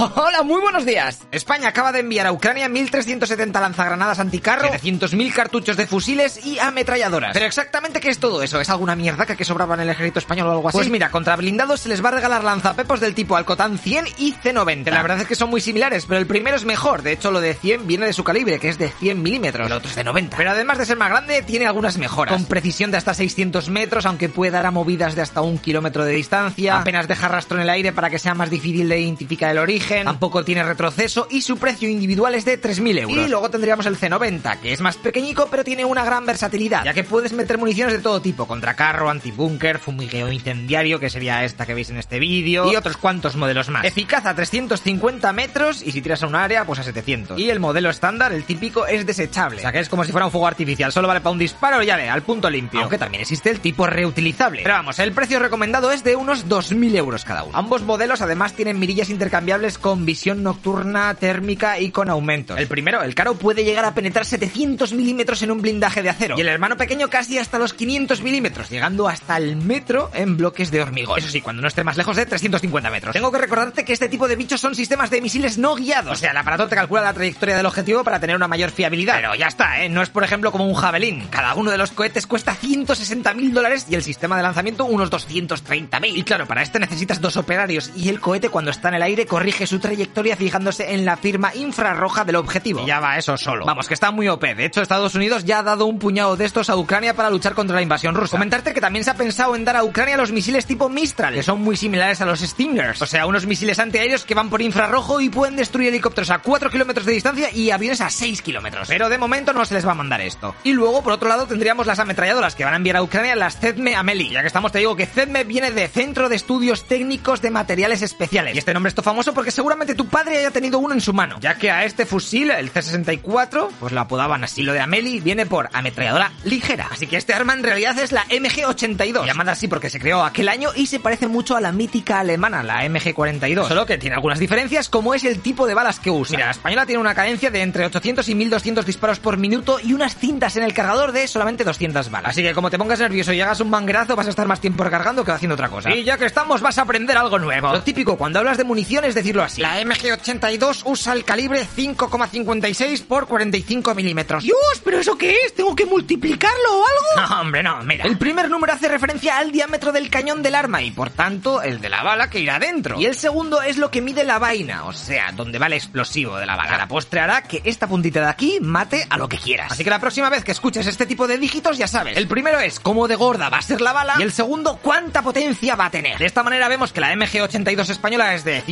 [0.00, 1.20] Hola, muy buenos días.
[1.30, 7.34] España acaba de enviar a Ucrania 1.370 lanzagranadas anticarro, 700.000 cartuchos de fusiles y ametralladoras.
[7.34, 8.58] Pero exactamente qué es todo eso?
[8.62, 10.78] ¿Es alguna mierda que sobraba en el ejército español o algo así?
[10.78, 14.32] Pues mira, contra blindados se les va a regalar lanzapepos del tipo Alcotán 100 y
[14.32, 14.90] C90.
[14.90, 17.02] La verdad es que son muy similares, pero el primero es mejor.
[17.02, 19.66] De hecho, lo de 100 viene de su calibre, que es de 100 milímetros.
[19.66, 20.34] El otro es de 90.
[20.34, 22.34] Pero además de ser más grande, tiene algunas mejoras.
[22.34, 26.06] Con precisión de hasta 600 metros, aunque puede dar a movidas de hasta un kilómetro
[26.06, 26.78] de distancia.
[26.78, 29.89] Apenas deja rastro en el aire para que sea más difícil de identificar el origen.
[30.04, 33.16] Tampoco tiene retroceso y su precio individual es de 3.000 euros.
[33.16, 36.94] Y luego tendríamos el C90, que es más pequeñico, pero tiene una gran versatilidad, ya
[36.94, 41.66] que puedes meter municiones de todo tipo, contra carro, antibúnker, fumigueo incendiario, que sería esta
[41.66, 43.84] que veis en este vídeo, y otros cuantos modelos más.
[43.84, 47.38] Eficaz a 350 metros y si tiras a un área, pues a 700.
[47.38, 50.26] Y el modelo estándar, el típico, es desechable, o sea que es como si fuera
[50.26, 52.80] un fuego artificial, solo vale para un disparo y ya le, al punto limpio.
[52.80, 54.62] Aunque también existe el tipo reutilizable.
[54.62, 57.56] Pero vamos, el precio recomendado es de unos 2.000 euros cada uno.
[57.56, 62.56] Ambos modelos además tienen mirillas intercambiables con visión nocturna, térmica y con aumento.
[62.56, 66.36] El primero, el caro, puede llegar a penetrar 700 milímetros en un blindaje de acero.
[66.38, 70.70] Y el hermano pequeño casi hasta los 500 milímetros, llegando hasta el metro en bloques
[70.70, 71.18] de hormigón.
[71.18, 73.12] Eso sí, cuando no esté más lejos de 350 metros.
[73.12, 76.12] Tengo que recordarte que este tipo de bichos son sistemas de misiles no guiados.
[76.12, 79.16] O sea, el aparato te calcula la trayectoria del objetivo para tener una mayor fiabilidad.
[79.16, 79.88] Pero ya está, ¿eh?
[79.88, 81.26] No es por ejemplo como un javelín.
[81.30, 85.10] Cada uno de los cohetes cuesta 160 mil dólares y el sistema de lanzamiento unos
[85.10, 86.16] 230 mil.
[86.16, 89.26] Y claro, para esto necesitas dos operarios y el cohete cuando está en el aire
[89.26, 92.82] corrige su trayectoria fijándose en la firma infrarroja del objetivo.
[92.82, 93.64] Y ya va eso solo.
[93.64, 94.42] Vamos, que está muy OP.
[94.42, 97.54] De hecho, Estados Unidos ya ha dado un puñado de estos a Ucrania para luchar
[97.54, 98.32] contra la invasión rusa.
[98.32, 101.44] Comentarte que también se ha pensado en dar a Ucrania los misiles tipo Mistral, que
[101.44, 103.00] son muy similares a los Stingers.
[103.00, 106.68] O sea, unos misiles antiaéreos que van por infrarrojo y pueden destruir helicópteros a 4
[106.68, 108.88] kilómetros de distancia y aviones a 6 kilómetros.
[108.88, 110.54] Pero de momento no se les va a mandar esto.
[110.64, 113.58] Y luego, por otro lado, tendríamos las ametralladoras que van a enviar a Ucrania las
[113.58, 114.30] ZEDME Ameli.
[114.30, 118.02] Ya que estamos, te digo que ZEDME viene de Centro de Estudios Técnicos de Materiales
[118.02, 118.56] Especiales.
[118.56, 121.36] Y este nombre es famoso porque seguramente tu padre haya tenido uno en su mano,
[121.38, 124.62] ya que a este fusil, el C64, pues lo apodaban así.
[124.62, 126.88] Lo de Ameli viene por ametralladora ligera.
[126.90, 130.48] Así que este arma en realidad es la MG82, llamada así porque se creó aquel
[130.48, 133.68] año y se parece mucho a la mítica alemana, la MG42.
[133.68, 136.38] Solo que tiene algunas diferencias, como es el tipo de balas que usa.
[136.38, 139.92] Mira, la española tiene una cadencia de entre 800 y 1200 disparos por minuto y
[139.92, 142.30] unas cintas en el cargador de solamente 200 balas.
[142.30, 144.84] Así que como te pongas nervioso y hagas un manguerazo, vas a estar más tiempo
[144.84, 145.94] recargando que haciendo otra cosa.
[145.94, 147.70] Y ya que estamos, vas a aprender algo nuevo.
[147.70, 149.60] Lo típico cuando hablas de munición es decirlo así.
[149.60, 154.42] La MG82 usa el calibre 5,56 por 45 milímetros.
[154.44, 155.54] Dios, ¿pero eso qué es?
[155.54, 157.28] ¿Tengo que multiplicarlo o algo?
[157.28, 158.04] No, hombre, no, mira.
[158.04, 161.80] El primer número hace referencia al diámetro del cañón del arma y por tanto el
[161.80, 163.00] de la bala que irá dentro.
[163.00, 166.36] Y el segundo es lo que mide la vaina, o sea, donde va el explosivo
[166.36, 166.76] de la bala.
[166.76, 169.72] La postre hará que esta puntita de aquí mate a lo que quieras.
[169.72, 172.16] Así que la próxima vez que escuches este tipo de dígitos ya sabes.
[172.16, 175.22] El primero es cómo de gorda va a ser la bala y el segundo cuánta
[175.22, 176.18] potencia va a tener.
[176.18, 178.62] De esta manera vemos que la MG82 española es de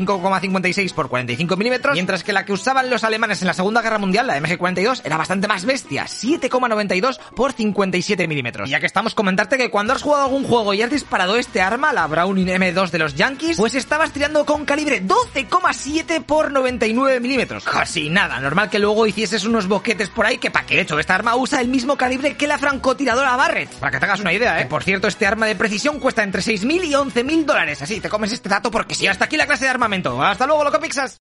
[0.62, 3.98] 5,56 por 45 milímetros, mientras que la que usaban los alemanes en la Segunda Guerra
[3.98, 8.68] Mundial, la MG42, era bastante más bestia, 7,92 por 57 milímetros.
[8.68, 11.92] Ya que estamos, comentarte que cuando has jugado algún juego y has disparado este arma,
[11.92, 17.64] la Browning M2 de los Yankees, pues estabas tirando con calibre 12,7 por 99 milímetros.
[17.64, 20.76] Casi nada, normal que luego hicieses unos boquetes por ahí que pa' qué.
[20.76, 24.04] De hecho, esta arma usa el mismo calibre que la francotiradora Barrett, para que te
[24.04, 24.66] hagas una idea, ¿eh?
[24.66, 28.32] Por cierto, este arma de precisión cuesta entre 6.000 y 11.000 dólares, así te comes
[28.32, 29.06] este dato porque sí.
[29.06, 30.22] Hasta aquí la clase de armamento.
[30.22, 31.16] Hasta luego, loco Pixas.